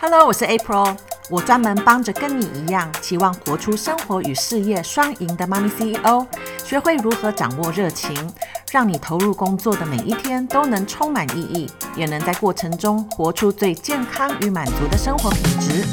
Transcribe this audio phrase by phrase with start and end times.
[0.00, 0.96] Hello，我是 April，
[1.28, 6.24] 我专门帮着跟你一样期望活出生活与事业双赢的妈咪 CEO，
[6.64, 8.14] 学会如何掌握热情，
[8.70, 15.84] 让你投入工作的每一天都能充满意义，也能在过程中活出最健康与满足的生活品质。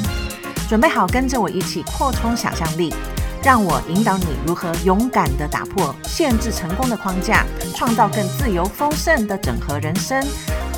[0.68, 2.94] 准备好跟着我一起扩充想象力，
[3.42, 7.44] 让我引导你如何勇敢地打破限制成功的框架，
[7.74, 10.24] 创造更自由丰盛的整合人生。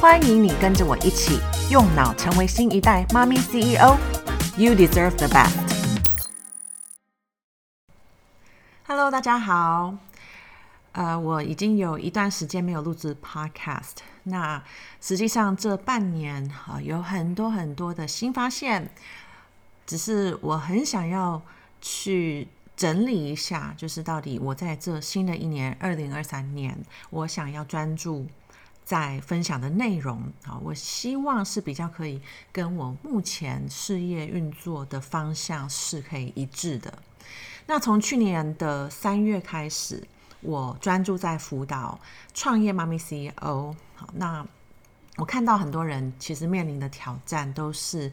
[0.01, 1.41] 欢迎你跟着我一起
[1.71, 3.99] 用脑成为新一代妈咪 CEO。
[4.57, 5.55] You deserve the best。
[8.87, 9.95] Hello，大家好。
[10.93, 13.97] 呃，我已经有一段时间没有录制 Podcast。
[14.23, 14.65] 那
[15.03, 18.91] 实际上这半年啊、有很多很多的新发现。
[19.87, 21.43] 只是我很想要
[21.83, 26.79] 去整理一下，就是到底我在这新的一年二零二三年，
[27.11, 28.27] 我想要专注。
[28.89, 32.19] 在分享的内容啊，我希望是比较可以
[32.51, 36.99] 跟我目前事业运作的方向是可以一致的。
[37.67, 40.03] 那从去年的三月开始，
[40.41, 42.01] 我专注在辅导
[42.33, 43.77] 创业妈咪 CEO。
[43.95, 44.47] 好，那
[45.17, 48.11] 我看到很多人其实面临的挑战都是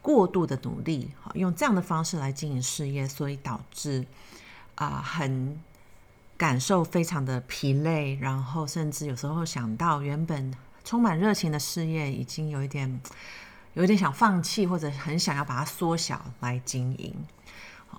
[0.00, 4.06] 过度的努力，好，用这样的方式来经营事业，所以导致
[4.76, 5.60] 啊很。
[6.36, 10.52] 感受非常的疲累，然后甚至有时候想到原本
[10.84, 13.00] 充满热情的事业，已经有一点，
[13.74, 17.14] 有一点想放弃，或者很想要把它缩小来经营。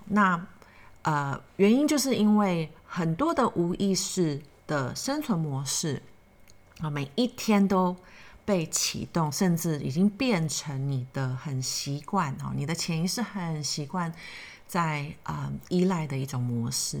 [0.06, 0.46] 那
[1.02, 6.02] 呃，原因就是因为很多的无意识的生存模式
[6.80, 7.96] 啊，每一天都
[8.44, 14.12] 被启动，甚至已经变成你的很习惯哦，你的潜意识很习惯
[14.66, 17.00] 在啊、依赖的一种模式。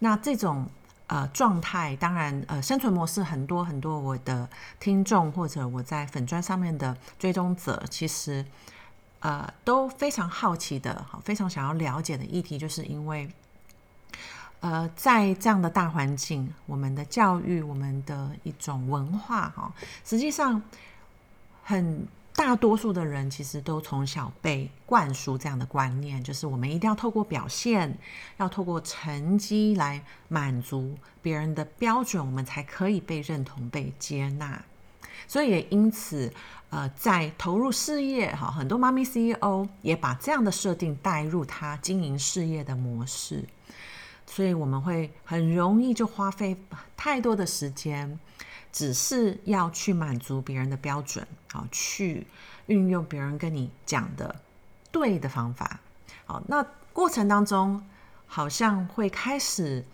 [0.00, 0.68] 那这种
[1.06, 8.44] 呃状态，当然呃生存模式很多很多，我的听众或者我在粉专上面的追踪者，其实
[9.20, 13.28] 呃都非常好奇的，非常想要了解的议题，就是因为
[14.60, 19.72] 呃在这样的大环境，我们的教育，我们的一种文化哈，
[20.04, 20.62] 实际上
[21.64, 22.06] 很。
[22.38, 27.98] 大多数的人其实都从小被灌输这样的观念，就是我们一定要透过表现，
[28.36, 34.62] 要透过成绩来满足别人的标准，我们才可以被认同、被接纳。
[35.26, 36.32] 所以也因此，
[36.70, 43.44] 呃，在投入事业哈，很多妈咪 CEO 也把这样的设定带入他经营事业的模式，
[44.26, 46.56] 所以我们会很容易就花费
[46.96, 48.16] 太多的时间。
[48.72, 52.26] 只是要去满足别人的标准，好，去
[52.66, 54.34] 运用别人跟你讲的
[54.92, 55.80] 对的方法，
[56.26, 57.82] 好，那过程当中
[58.26, 59.84] 好像会开始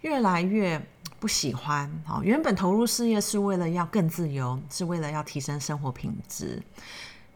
[0.00, 0.80] 越来越
[1.20, 6.62] 不喜欢，好，原本投入事业是为了要更自由，是为了要提升生活品质，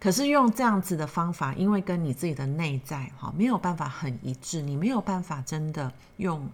[0.01, 6.49] 可是用这样子的方法，因为跟你自己的内在，好，没有办法很一致，你没有办法真的用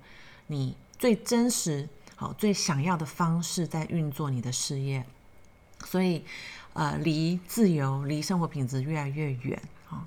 [0.49, 1.89] 你最真实。
[2.17, 5.05] 好，最想要的方式在运作你的事业，
[5.85, 6.25] 所以，
[6.73, 9.61] 呃，离自由、离生活品质越来越远
[9.91, 10.07] 啊。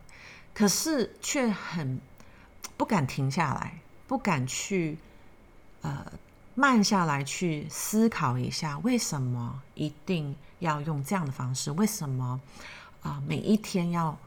[0.53, 1.99] 可是却很
[2.77, 4.97] 不敢停下来，不敢去
[5.81, 6.05] 呃
[6.55, 11.71] 慢下来去思考一下，为什么一定要用这样的方式？
[11.71, 12.39] 为什么
[13.01, 14.17] 啊，每一天要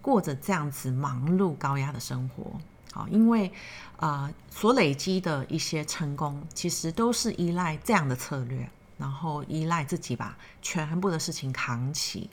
[0.00, 2.58] 过着这样子忙碌、高压的生活？
[2.92, 3.48] 好，因为
[3.96, 12.28] 啊、呃，所累积的一些成功，其实都是依赖这样的策略，然后依赖自己把全部的事情扛起。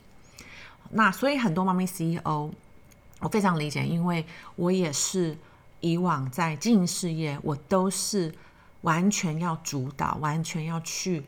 [0.90, 2.50] 那所以很多妈咪 CEO，
[3.20, 4.24] 我非常理解，因为
[4.56, 5.36] 我也是
[5.80, 8.34] 以往在经营事业，我都是
[8.80, 11.22] 完全要主导，完全要去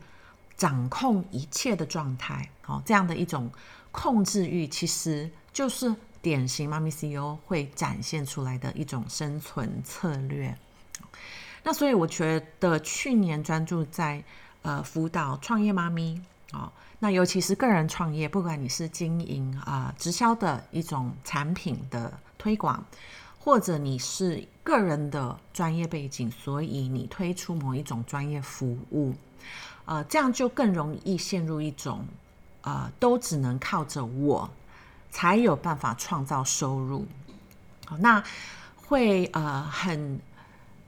[0.57, 2.49] 掌控一切的状态。
[2.61, 3.49] 好，这样的一种
[3.91, 5.95] 控制欲，其实就是。
[6.21, 10.57] 典型妈咪 CEO 会展现出来的一种生存策略。
[11.63, 14.23] 那所以我觉得去年专注在
[14.61, 16.21] 呃辅导创业妈咪
[16.51, 22.83] 啊、哦，那尤其是个人创业，不管你是经营啊、直销的一种产品的推广，
[23.37, 29.13] 或者你是个人的专业背景，所以你推出某一种专业服务，
[29.85, 32.05] 呃，这样就更容易陷入一种
[32.61, 34.49] 呃都只能靠着我。
[35.11, 37.05] 才有办法创造收入，
[37.99, 38.23] 那
[38.75, 40.19] 会呃很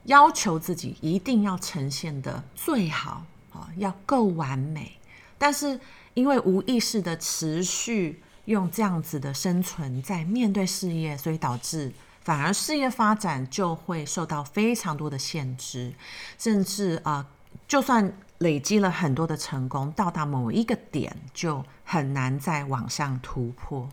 [0.06, 3.24] 要求自己一定要呈现的最好
[3.54, 4.98] 啊，要够完美。
[5.38, 5.80] 但是
[6.14, 11.92] 因为无意识的持续用这样子的生存在面对事业，所以导致
[12.22, 15.94] 反而事业发展就会受到非常多的限制，
[16.38, 17.26] 甚至啊、
[17.68, 23.90] 就算累积了很多的成功，到达某一个点就很难再往上突破。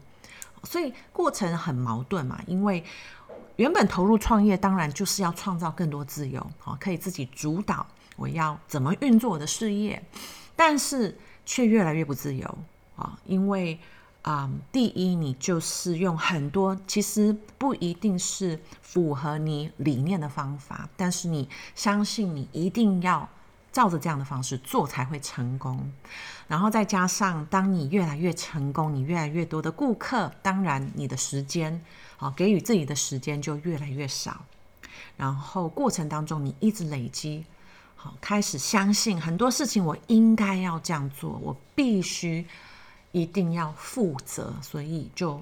[0.65, 2.85] 所以过程很矛盾嘛，因为
[3.57, 10.03] 原本投入创业，当然就是要创造更多自由，好，可以自己主导我要怎么运作我的事业，
[10.55, 12.59] 但是却越来越不自由
[12.97, 13.79] 啊，因为
[14.23, 23.29] 啊、第一，你就是用很多其实不一定是符合你理念的方法，但是你相信你一定要。
[23.79, 25.89] 照着这样的方式做才会成功，
[26.49, 31.81] 然后再加上，当你越来越成功，你越来越多的顾客，当然你的时间，
[32.17, 34.45] 好，给予自己的时间就越来越少。
[35.17, 37.45] 然后过程当中，你一直累积，
[37.95, 42.45] 好，开始相信很多事情我应该要这样做，我必须
[43.13, 45.41] 一定要负责，所以就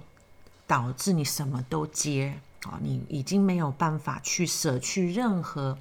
[0.66, 5.78] 导致你什么都接，啊，你已经没有办法去舍去任何。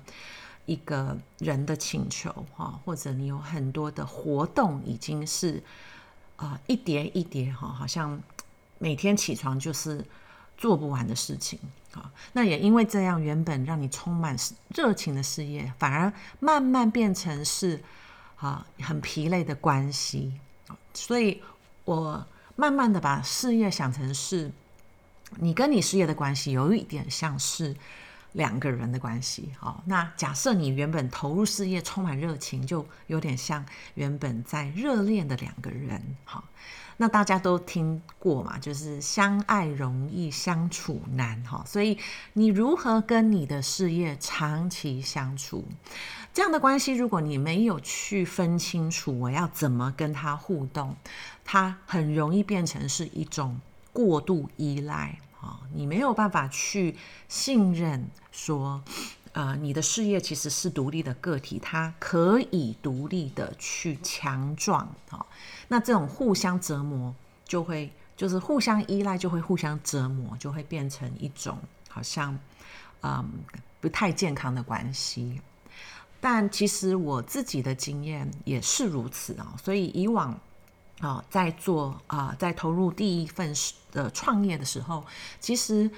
[0.66, 5.62] 一个人的请求哈，或者你有很多的活动，已经是
[6.38, 8.20] 啊、一叠一叠哈，好像
[8.80, 10.04] 每天起床就是
[10.58, 11.60] 做不完的事情
[11.94, 12.12] 啊。
[12.34, 14.36] 那也因为这样，原本让你充满
[14.76, 17.82] 热情的事业，反而慢慢变成是
[18.38, 20.34] 啊很疲累的关系。
[20.94, 21.42] 所以
[21.84, 22.26] 我
[22.56, 24.52] 慢慢的把事业想成是
[25.38, 27.76] 你跟你事业的关系，有一点像是。
[28.36, 36.44] 两个人的关系，好，那假设你原本投入事业充满热情，就有点像原本在热恋的两个人，好，
[36.98, 41.98] 那大家都听过嘛，就是相爱容易相处难，哈，所以
[42.34, 45.64] 你如何跟你的事业长期相处？
[46.34, 50.94] 这样的关系，如果你没有去分清楚我要怎么跟他互动，
[51.46, 53.58] 它很容易变成是一种
[53.94, 55.18] 过度依赖。
[55.74, 56.96] 你没有办法去
[57.28, 58.82] 信任说，
[59.34, 64.88] 呃，你的事业其实是独立的个体，它可以独立的去强壮。
[65.10, 65.26] 啊，
[65.68, 67.14] 那这种互相折磨
[67.46, 71.58] 就会，就是互相依赖就会互相折磨，就会变成一种
[71.90, 72.38] 好像，
[73.02, 73.30] 嗯，
[73.82, 75.42] 不太健康的关系。
[76.22, 80.40] 但其实我自己的经验也是如此啊，所以以往。
[81.02, 83.54] 啊，在做啊，在投入第一份
[83.92, 85.06] 的创业的时候，
[85.42, 85.92] 其实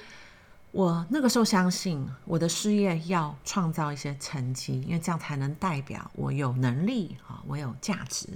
[0.72, 8.28] 我那个时候相信我的事业要创造一些成绩，因为这样才能代表我有能力啊，我有价值。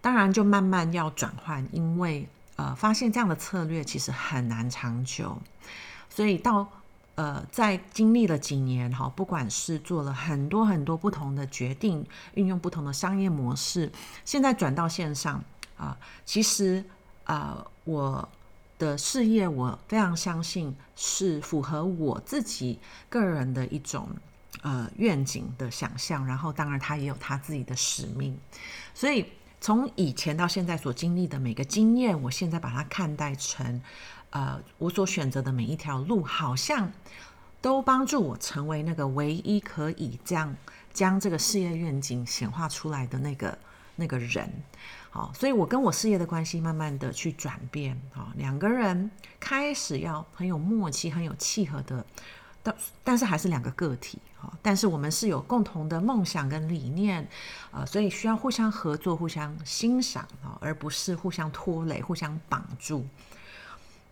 [0.00, 5.36] 当然，就慢慢要转换，因为呃，发现这样的策略其实很难长久，
[6.08, 6.68] 所以到
[7.16, 13.90] 呃，在经历了几年哈，不管是做了很多很多不同的决定，运用不同的商业模式，
[14.24, 15.42] 现在转到线上。
[15.76, 16.84] 啊，其实
[17.24, 18.28] 啊，我
[18.78, 22.78] 的事业我非常相信是符合我自己
[23.08, 24.08] 个人的一种
[24.62, 28.38] 呃愿景的想象，然后当然他也有他自己的使命，
[28.94, 29.26] 所以
[29.60, 33.80] 从以前到现在所经历的每个经验，我现在把它看待成
[34.30, 36.92] 呃我所选择的每一条路，好像
[37.62, 40.54] 都帮助我成为那个唯一可以这样
[40.92, 43.58] 将这个事业愿景显化出来的那个
[43.96, 44.52] 那个人。
[45.16, 49.10] 好，所以我跟我事业的关系慢慢的去转变，啊，两个人
[49.40, 52.04] 开始要很有默契、很有契合的，
[52.62, 57.26] 但但是还是两个个体，哈，但是我们是有共同的梦想跟理念，
[57.70, 63.06] 呃，所以需要互相合作、互相欣赏，啊，而不是互相拖累、互相绑住。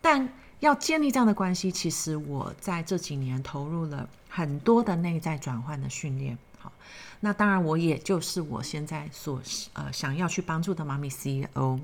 [0.00, 0.26] 但
[0.60, 6.38] 要建立这样的关系，其实我在这几年投入了很多的内在转换的训练。
[7.20, 9.40] 那当然，我也就是我现在所
[9.72, 11.80] 呃想要去帮助的妈咪 CEO。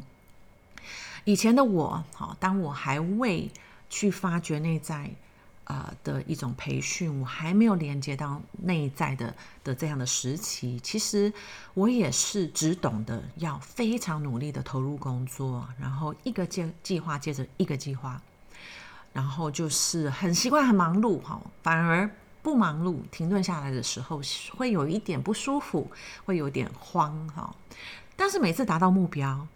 [1.24, 3.50] 以前的我，好，当我还未
[3.88, 5.10] 去发掘内在
[5.64, 9.34] 呃的一种培训，我还没有连接到内在的
[9.64, 11.32] 的这样的时期，其实
[11.74, 18.20] 我也是只懂得要非常努力的投入工作，然后一个计计划接着一个计划，
[19.12, 22.10] 然后就是很习惯很忙碌，哈，反而。
[22.42, 24.20] 不忙碌，停顿下来的时候，
[24.56, 25.90] 会有一点不舒服，
[26.24, 27.54] 会有点慌哈。
[28.16, 29.46] 但是每次达到目标，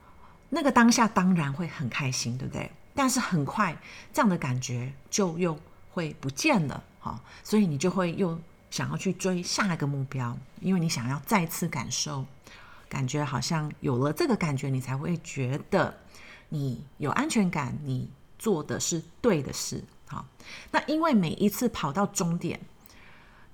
[0.50, 2.70] 那个当下当然会很开心，对不对？
[2.94, 3.76] 但是很快
[4.12, 5.58] 这样的感觉就又
[5.90, 7.20] 会不见了哈。
[7.42, 8.38] 所以你就会又
[8.70, 12.24] 想要去追下一个目标，因为你想要再次感受，
[12.88, 15.98] 感觉好像有了这个感觉，你才会觉得
[16.50, 19.82] 你有安全感，你做的是对的事。
[20.06, 20.24] 好，
[20.70, 22.60] 那因为每一次跑到终点。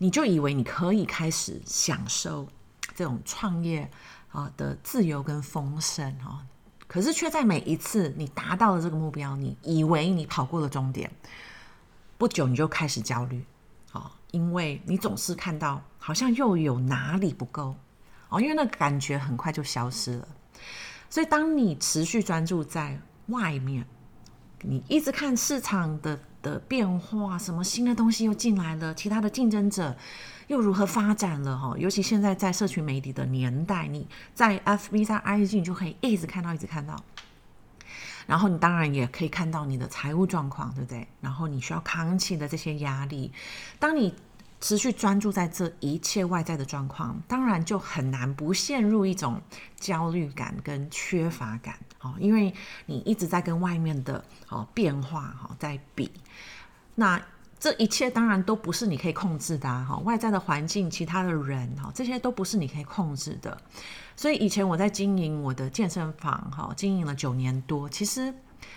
[0.02, 2.48] 你就以为你可以开始享受
[2.94, 3.86] 这种创业
[4.30, 6.40] 啊的自由跟丰盛哦，
[6.86, 11.10] 可是却在每一次你达到了这个目标，你以为你跑过了终点，
[12.16, 13.44] 不久你就开始焦虑
[13.92, 17.76] 啊，因为你总是看到好像又有哪里不够
[18.30, 20.28] 哦，因为那感觉很快就消失了。
[21.10, 23.86] 所以当你持续专注在外面，
[24.62, 29.96] 你一直看市场的的变化，什么新的东西又进来了，其他的竞争者
[30.48, 31.74] 又如何发展了哈？
[31.78, 37.02] 尤其现在在社群媒体的年代，你在 FB 在 IG 你就可以一直看到，一直看到。
[38.26, 41.08] 然后你当然也可以看到你的财务状况，对不对？
[41.20, 43.32] 然后你需要扛起的这些压力，
[43.78, 44.14] 当你
[44.60, 49.40] 持续专注在这一切外在的状况，当然就很难不陷入一种
[49.78, 52.52] 焦虑感跟缺乏感，哦，因为
[52.86, 56.10] 你一直在跟外面的哦变化哈在比，
[56.94, 57.20] 那
[57.58, 63.56] 这一切当然都不是你可以控制的哈，外在的环境、其他的人哈，这些都不是你可以控制的。
[64.16, 68.34] 所以以前我在经营我的健身房哈，经营了九年多，其实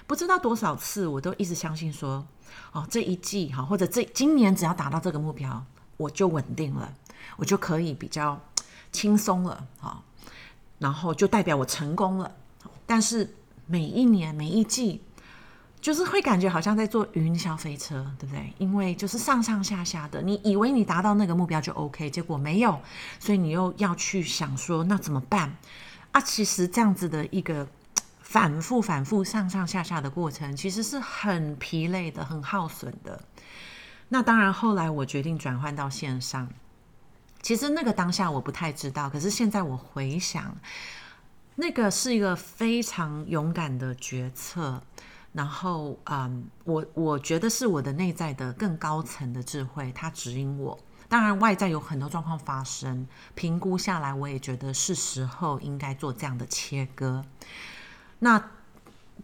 [0.08, 2.26] 不知道多少次，我都一直相信说，
[2.72, 5.66] 哦，这一季哈，或者这今年只要达到这个目标。
[5.96, 6.92] 我就稳定了，
[7.38, 8.38] 我就可以比较
[8.92, 10.02] 轻松了啊，
[10.80, 12.30] 然后就代表我成功了。
[12.88, 13.36] 但是
[13.68, 15.02] 每一年每一季，
[15.80, 18.52] 就是会感觉好像在坐云霄飞车，对不对？
[18.58, 22.82] 因为就是上上下下的，你以为你达到那个目标就 OK，结果没有，
[23.20, 25.56] 所以你又要去想说那怎么办
[26.12, 26.20] 啊？
[26.20, 27.68] 其实这样子的一个
[28.34, 33.22] 反复反复上上下下的过程，其实是很疲累的，很耗损的。
[34.10, 36.50] 那当然，后来我决定转换到线上。
[37.44, 40.58] 其实那个当下我不太知道，可是现在我回想，
[41.58, 44.82] 那个是一个非常勇敢的决策。
[45.32, 50.80] 然后，嗯，我我觉得是我的内在的更高层的智慧，它指引我。
[51.08, 57.24] 当然，外在有很多状况发生，评估下来，我也觉得是时候应该做这样的切割。
[58.24, 58.50] 那。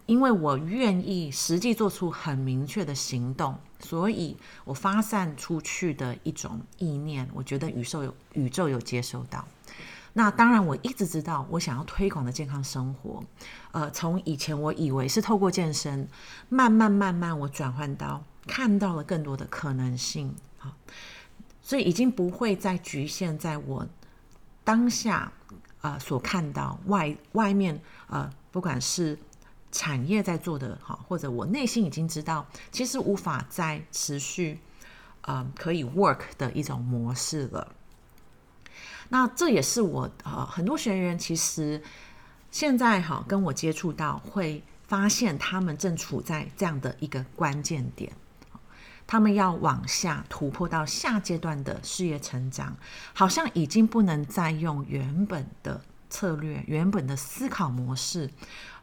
[0.06, 9.46] 因为我愿意实际做出很明确的行动，所以我发散出去的一种意念，我觉得宇宙有宇宙有接收到。
[10.14, 13.24] 那当然，我一直知道我想要推广的健康生活，
[13.72, 16.08] 呃，从以前我以为是透过健身，
[16.50, 20.74] 慢慢慢慢我转换到看到了更多的可能性啊，
[21.62, 23.88] 所以已经不会再局限在我
[24.64, 25.32] 当下
[25.82, 29.18] 啊、呃、所看到外外面呃，不管是。
[29.72, 34.60] 产业在做的好，或者我内心已经知道，其实无法再持续，
[35.22, 37.76] 呃，可以 work 的一种模式了。
[39.10, 41.84] 那这也是我呃很多学员其实
[42.50, 48.12] 现在哈跟我接触到，会发现他们正处在这样的一个关键点，
[49.06, 52.76] 他们要往下突破到下阶段的事业成长，
[53.14, 55.82] 好像已经不能再用原本的。
[56.10, 58.30] 策略原本的思考模式，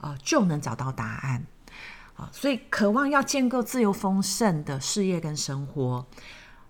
[0.00, 1.44] 呃，就能找到答案，
[2.14, 6.06] 啊、所以渴望要建构自由丰盛的事业跟生活，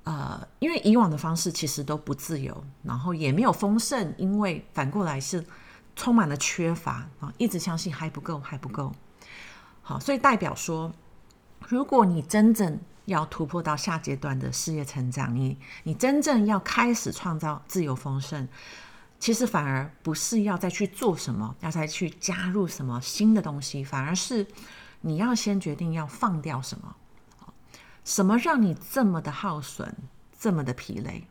[0.05, 5.45] 呃，因为以往的方式其实都不自由，然后也没有丰盛，因为反过来是
[5.95, 8.93] 充满了缺乏啊、一直相信还不够，还不够，
[9.83, 10.93] 好，所以代表说，
[11.69, 18.49] 如果你真正要突破到下阶段的事业成长，你你真正要开始创造自由丰盛。
[19.19, 24.47] 其实反而不是要再去做什么，要再去加入什么新的东西，反而是
[25.01, 26.97] 你要先决定要放掉什么，
[28.05, 29.95] 什么让你这么的耗损，
[30.39, 31.27] 这么的疲累，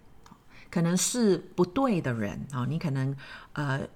[0.70, 3.15] 可能是不对的人啊，你可能
[3.54, 3.88] 呃，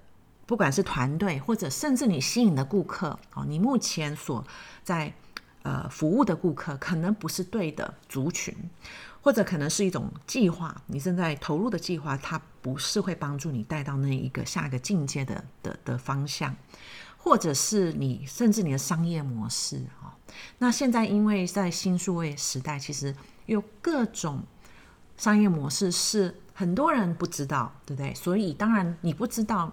[0.46, 4.44] 不管是团队或者甚至你吸引的顾客啊，你目前所
[4.82, 5.12] 在
[5.62, 8.56] 呃服务的顾客可能不是对的族群。
[9.22, 16.56] 或者可能是一种计划，你正在投入的计划，它不是会帮助你带到那一个下一个境界的的的方向，
[17.18, 20.16] 或者是你甚至你的商业模式啊。
[20.58, 23.14] 那现在因为在新数位时代，其实
[23.46, 24.42] 有各种
[25.16, 28.14] 商业模式是很多人不知道，对不对？
[28.14, 29.70] 所以当然你不知道，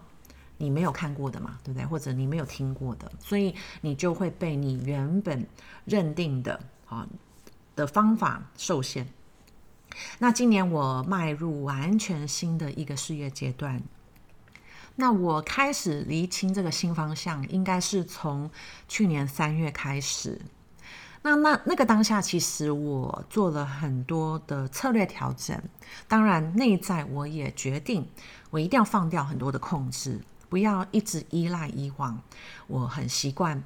[0.58, 1.86] 你没有看过的嘛，对不对？
[1.86, 5.48] 或者你没有听过的，所以你就会被你原本
[5.86, 7.08] 认定的啊
[7.76, 9.08] 的方法受限。
[10.20, 13.82] 那今年我迈入完全新的一个事业阶段，
[14.96, 18.50] 那我开始厘清这个新方向，应该是从
[18.88, 20.42] 去年三月开始。
[21.24, 25.62] 那那那个当下，其实我做了很多的策略调整，
[26.08, 28.08] 当然内在我也决定，
[28.50, 32.22] 我一定要放掉很多的控制，不要一直依赖以往。
[32.68, 33.62] 我很习惯，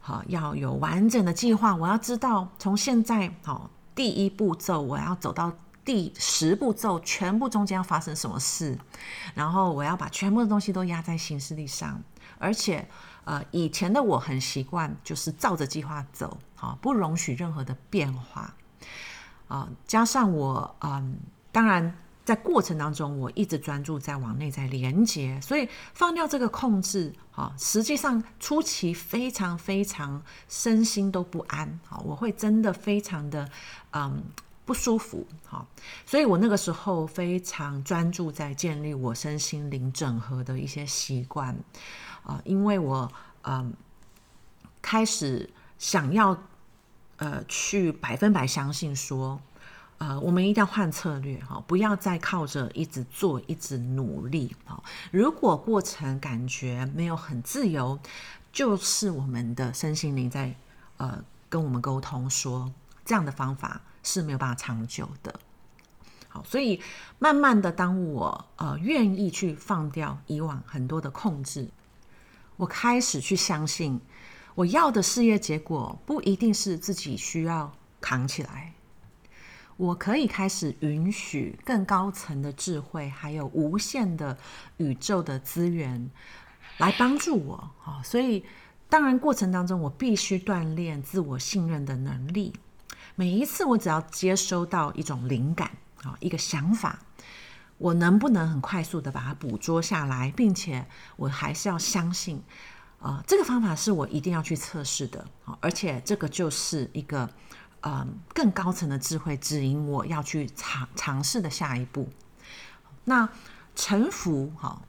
[0.00, 5.52] 好要有完整的计划，我要知道从现在好第一步骤，我要走到。
[5.84, 8.76] 第十步骤，全部中间要发生什么事，
[9.36, 12.02] 然后我要把全部的东西都压在行事历上，
[12.40, 12.88] 而且，
[13.24, 18.52] 呃，以前的我很习惯就是照着计划走，啊，不容许任何的变化，
[19.46, 21.20] 啊，加上我，嗯，
[21.52, 33.48] 当然在过程当中，我一直专注在往内在连接，所以放掉这个控制，哈，实际上初期非常非常身心都不安，哈，我会真的非常的
[33.92, 34.20] 嗯
[34.64, 35.64] 不舒服，哈，
[36.04, 41.56] 所以我那个时候非常专注在建立我身心灵整合的一些习惯，
[42.24, 43.08] 啊，因为我
[43.42, 43.72] 嗯
[44.82, 46.36] 开始想要
[47.18, 49.40] 呃去百分百相信说。
[49.98, 54.82] 呃，我们一定要换策略哈，不要再靠着一直做、一直努力哈。
[55.10, 57.98] 如果过程感觉没有很自由，
[58.52, 60.54] 就是我们的身心灵在
[60.98, 62.70] 呃跟我们沟通说，
[63.06, 65.34] 这样的方法是没有办法长久的。
[66.28, 66.82] 好，所以
[67.18, 71.70] 慢慢的，当我呃愿意去放掉以往很多的控制，
[72.56, 73.98] 我开始去相信，
[74.54, 77.72] 我要的事业结果不一定是自己需要
[78.02, 78.74] 扛起来。
[79.76, 84.38] 我可以开始允许更高层的智慧，还有无限的
[84.78, 86.10] 宇宙的资源
[86.78, 88.00] 来帮助我啊。
[88.02, 88.42] 所以
[88.88, 92.54] 当然过程当中，我必须锻炼自我信任的能力。
[93.16, 95.70] 每一次我只要接收到一种灵感
[96.02, 96.98] 啊，一个想法，
[97.76, 102.42] 我能不能很快速的把它捕捉下来，并且我还是要相信，
[102.98, 105.26] 啊，这个方法是我一定要去测试的。
[105.60, 107.28] 而且这个就是一个。
[107.88, 112.08] 嗯，更高层的智慧指引我要去尝尝试的下一步。
[113.04, 113.28] 那
[113.76, 114.82] 臣服，哈，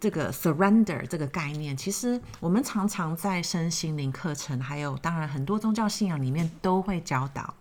[0.00, 7.54] 这个 surrender 这个概念，其实我们常常在身心灵课程，还有当然很多宗教信仰里面都会教导。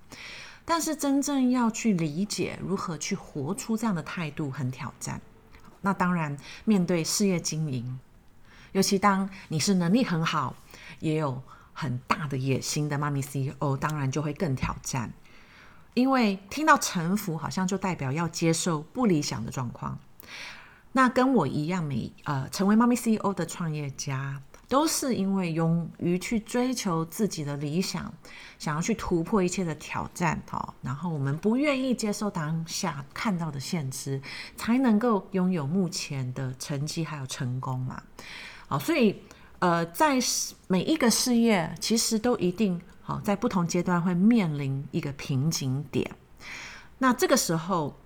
[0.65, 5.21] 但是真正要去理解如何去活出这样的态度，很挑战。
[5.81, 7.99] 那当然，面对事业经营，
[8.71, 10.55] 尤其当你是能力很好，
[10.99, 11.43] 也有。
[11.79, 15.13] 很大的野心的妈咪 CEO，当然就会更挑战，
[15.93, 19.97] 因为听到臣服，好像就代表要接受不理想的状况。
[20.91, 28.13] 那跟我一样，每呃成为妈咪 CEO 的创业家，都是因为勇于去追求自己的理想，
[28.57, 30.73] 想要去突破一切的挑战，哦。
[30.81, 34.21] 然后我们不愿意接受当下看到的限制，
[34.57, 38.03] 才能够拥有目前的成绩还有成功嘛。
[38.67, 39.23] 好，所以。
[39.59, 40.17] 呃，在
[40.67, 46.09] 每一个事业，其实都一定好，在不同阶段会面临一个瓶颈点。
[46.99, 47.97] 那这个时候，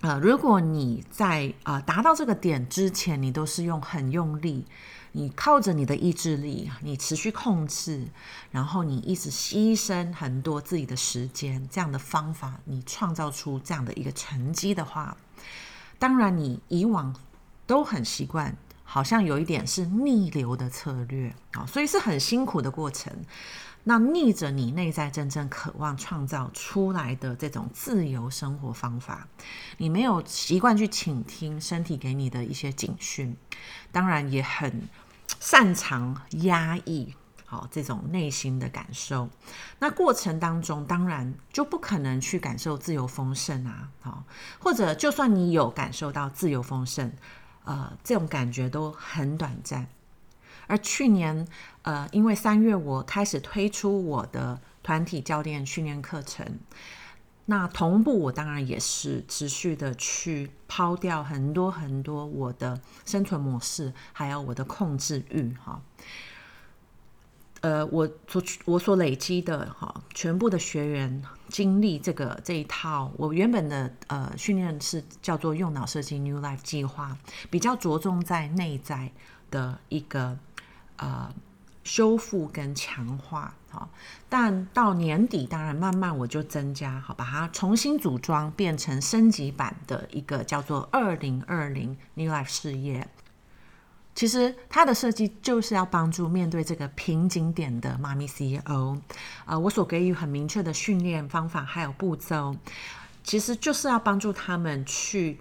[0.00, 4.66] 呃，如果你在呃达到这个点之前，你都是用很用力，
[5.12, 8.08] 你靠着你的意志力，你持续控制，
[8.50, 15.16] 然后你一直牺牲很多自己的时间，这样的方法，你创造出这样的一个成绩的话，
[16.00, 17.14] 当然你以往
[17.64, 18.56] 都很习惯。
[18.92, 23.12] 好像有一点是逆流的策略啊，所以是很辛苦的过程。
[23.84, 29.28] 那逆着你内在真正渴望创造出来的这种自由生活方法，
[29.78, 33.36] 你没有习惯去倾听身体给你的一些警讯，
[33.92, 34.88] 当然也很
[35.38, 37.14] 擅长压抑
[37.46, 39.30] 好这种内心的感受。
[39.78, 44.24] 那过程当中，当然就不可能去感受自由丰盛啊，好，
[44.58, 47.12] 或者就算你有感受到自由丰盛。
[47.70, 49.86] 呃，这种感觉都很短暂。
[50.66, 51.46] 而去年，
[51.82, 56.58] 呃，因为三月我开始推出我的团体教练训练课程，
[57.46, 65.80] 那同步我当然也是持续的去抛掉很多很多我的生存模式，还有我的控制欲，哈。
[67.62, 77.14] 呃，我所我所累积的哈，全部的学员经历这个这一套，我原本的呃训练是叫做用脑设计 New Life 计划，
[77.50, 79.12] 比较着重在内在
[79.50, 80.38] 的一个
[80.96, 81.34] 呃
[81.84, 83.90] 修复跟强化，好，
[84.30, 93.06] 但到年底当然慢慢我就增加，好，把它重新组装变成升级版的一个叫做二零二零 New Life 事业。
[94.20, 98.98] 其实它的设计就是要帮助面对这个瓶颈点的妈咪 CEO，
[99.46, 102.54] 呃，我所给予很明确的训练方法还有步骤，
[103.24, 105.40] 其实就是要帮助他们去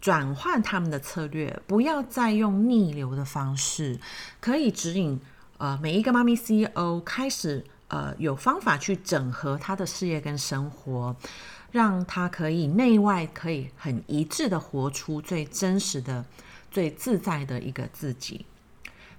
[0.00, 3.98] 转换他们的策略，不要再用逆流的方式，
[4.40, 5.20] 可以指引
[5.58, 11.16] 呃每一个妈咪 CEO 开始呃有方法去整合他的事业跟生活，
[11.72, 16.24] 让他可以内外可以很一致的活出最真实的。
[16.70, 18.46] 最自在的一个自己。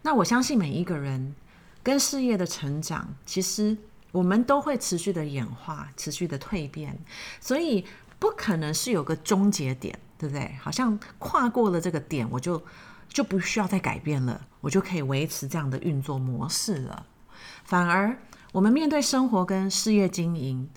[0.02, 1.36] 那我相信每一个人
[1.84, 3.78] 跟事业的成长，其实
[4.12, 6.98] 我们都会持续的演化，持续的蜕变，
[7.40, 7.86] 所以
[8.18, 10.56] 不可能是有个终结点，对不对？
[10.62, 12.62] 好像跨过了这个点，我就
[13.08, 17.06] 就不需要再改变了，我就可以维持这样的运作模式了。
[17.64, 18.18] 反而，
[18.52, 20.70] 我们面对生活跟事业经营，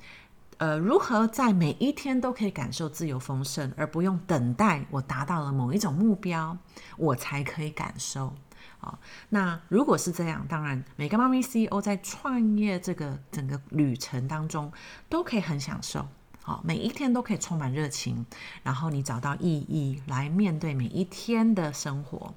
[0.59, 6.57] 呃，如何在每一天都可以感受自由丰盛，而不用等待我达到了某一种目标，
[6.97, 8.33] 我才可以感受。
[8.79, 8.99] 好，
[9.31, 14.73] 那如果是这样，当然每个妈咪 CEO 在创业这个整个旅程当中
[15.09, 16.07] 都可以很享受。
[16.43, 18.25] 好，每一天都可以充满热情，
[18.63, 22.33] 然后你找到意义来面对每一天的生活，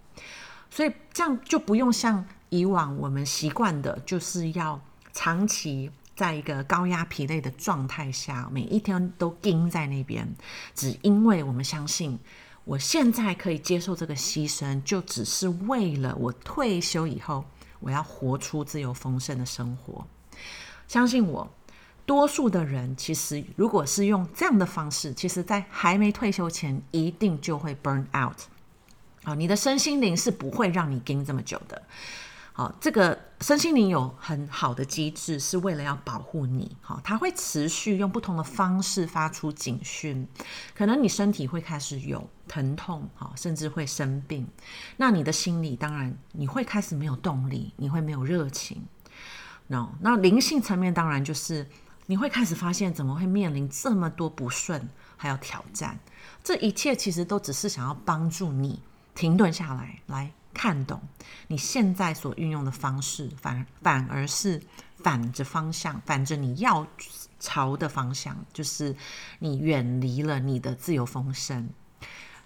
[0.69, 5.91] 所以这样就不用像以往我们习惯的，就是要长期。
[6.17, 10.27] 在一个高压疲累的状态下，每一天都盯在那边，
[10.73, 12.17] 只因为我们相信，
[12.63, 17.45] 我现在可以接受这个牺牲，就只是为了我退休以后，
[17.79, 20.07] 我要活出自由丰盛的生活。
[20.87, 21.47] 相信我，
[22.03, 28.39] 多数的人其实如果是用这样的方式，其实在还没退休前，一定就会 burn out。
[29.21, 31.79] 啊，你的身心灵是不会让你盯这么久的。
[32.57, 36.75] 好，这个身心灵有很好的机制，是为了要保护你。
[36.81, 40.27] 好，它会持续用不同的方式发出警讯。
[40.73, 44.47] 可能你身体会开始有疼痛，好，甚至会生病。
[44.95, 48.83] 那你的心里当然你会开始没有动力，你会没有热情。
[49.67, 51.69] No，那灵性层面当然就是
[52.07, 55.99] 你会开始发现怎么会面临这么多不顺，还有挑战。
[56.43, 58.81] 这一切其实都只是想要帮助你
[59.13, 60.31] 停顿下来，来。
[60.57, 60.99] 看懂
[61.45, 64.59] 你现在所运用的方式，反反而是
[64.97, 66.87] 反着方向，反着你要
[67.39, 68.95] 朝的方向，就是
[69.37, 71.69] 你远离了你的自由风声。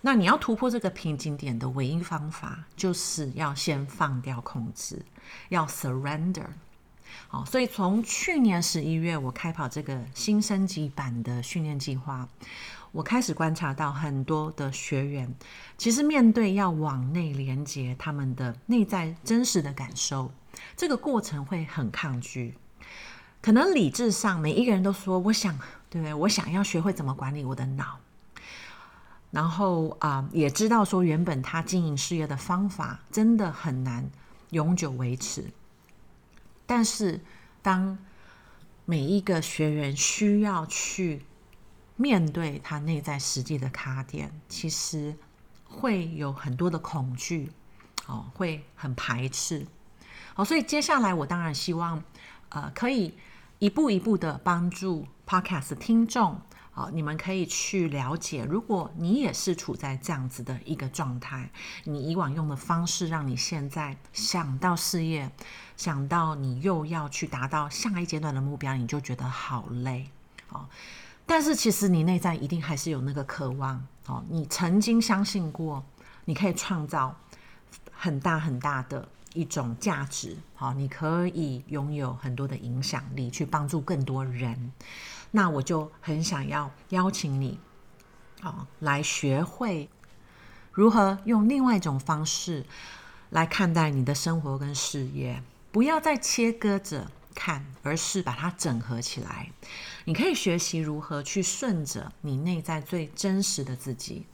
[0.01, 5.05] 那你要突破这个瓶颈点的唯一方法，就是要先放掉控制，
[5.47, 6.47] 要 surrender。
[7.29, 12.27] 好，所以从去年十一月我开跑这个新升级版的训练计划。
[12.91, 15.33] 我开始观察到很多的学员，
[15.77, 20.31] 其实面对要往内连接他们的内在真实的感受，
[20.75, 22.57] 这个过程会很抗拒。
[23.41, 25.57] 可能理智上每一个人都说：“我想，
[25.89, 26.13] 对？
[26.13, 27.97] 我想要学会怎么管理我的脑。”
[29.31, 34.11] 然后啊、也知道说原本他经营事业的方法真的很难
[34.49, 35.45] 永久维持。
[36.65, 37.21] 但是
[37.61, 37.97] 当
[38.83, 41.21] 每一个学员需要去
[42.01, 45.15] 面对他内在实际的卡点，其实
[45.65, 47.51] 会有很多的恐惧，
[48.07, 49.67] 哦，会很排斥，
[50.33, 52.03] 好，所以接下来我当然希望，
[52.49, 53.13] 呃，可以
[53.59, 61.51] 一步一步的帮助 Podcast 听众，好，你们可以去了解，如果你也是处在这样子的一个状态，
[61.83, 65.31] 你以往用的方式，让你现在想到事业，
[65.77, 70.09] 想到你又要去达到下一阶段的目标，你就觉得好累，
[70.47, 70.67] 好。
[71.25, 75.83] 但是其实你内在一定还是有那个渴望哦，你曾经相信过，
[76.25, 77.15] 你可以创造
[77.91, 84.73] 很大很大的一种价值，好，你可以拥有很多的影响力，去帮助更多人。
[85.31, 87.57] 那我就很想要邀请你，
[88.41, 89.87] 啊，来学会
[90.73, 92.65] 如何用另外一种方式
[93.29, 97.09] 来看待你的生活跟事业，不要再切割着。
[97.33, 99.51] 看，而是把它整合起来。
[100.05, 104.25] 你可以学习如何去顺着你内在最真实的自己，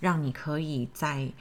[0.00, 1.32] 让你可以在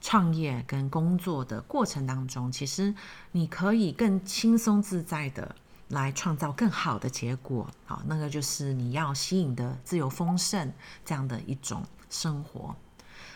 [0.00, 2.94] 创业跟工作的过程当中，其实
[3.32, 5.54] 你可以更轻松自在的
[5.88, 7.70] 来创造更好的结果。
[7.84, 10.72] 好，那个就是你要吸引的自由丰盛
[11.04, 12.76] 这样的一种生活。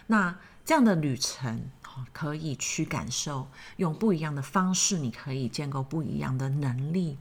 [0.06, 1.70] 那这样的旅程。
[2.12, 7.18] 可以去感受，用不一样的方式，你可以建构不一样的能力。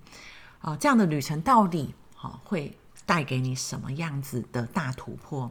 [0.61, 5.49] 啊，这样的旅程到底好会带给你什么样子的大突破？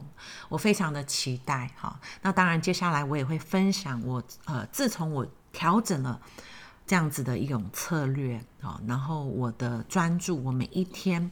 [0.49, 1.71] 我非常的期待。
[1.75, 6.21] 哈，那当然，接下来我也会分享我呃，自从我调整了
[6.85, 11.31] 这样子的一种策略啊，然后我的专注，我每一天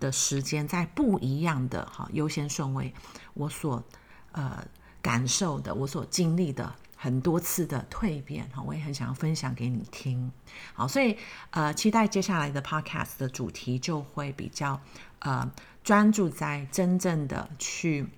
[0.00, 2.94] 的时间在不一样的哈优先顺位，
[3.34, 3.84] 我所
[4.32, 4.66] 呃
[5.02, 6.74] 感受的，我所经历的。
[7.00, 10.30] 很多次的蜕变哈，我也很想要分享给你听。
[10.74, 11.16] 好，所以
[11.50, 14.80] 呃，期待接下来的 podcast 的主题就会比较
[15.20, 15.48] 呃
[15.84, 18.08] 专注在真正的去。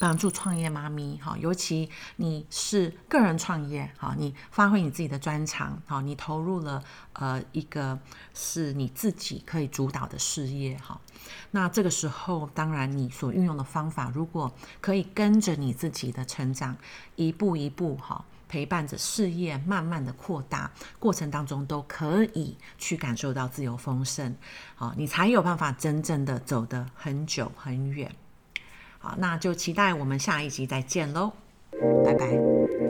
[0.00, 7.98] 帮助创业妈咪，哈，尤其你是个人创业，哈，你发挥你自己的专长，哈，你投入了呃一个
[8.34, 11.00] 是你自己可以主导的事业，哈，
[11.52, 16.76] 那这个时候，当然你所运用的方法，如果可以跟着你自己的成长，
[17.14, 24.34] 一步一步，哈，陪伴着事业慢慢的扩大，过程当中都可以去感受到自由丰盛，
[24.74, 28.12] 好，你才有办法真正的走得很久很远。
[29.06, 31.32] 好，那就期待我们下一集再见喽，
[32.04, 32.85] 拜拜。